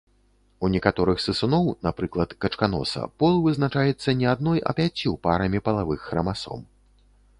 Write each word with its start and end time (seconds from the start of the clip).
У 0.67 0.69
некаторых 0.75 1.19
сысуноў, 1.25 1.67
напрыклад, 1.87 2.33
качканоса, 2.45 3.03
пол 3.25 3.37
вызначаецца 3.45 4.17
не 4.23 4.33
адной, 4.33 4.65
а 4.73 4.75
пяццю 4.81 5.11
парамі 5.29 5.59
палавых 5.69 5.99
храмасом. 6.11 6.59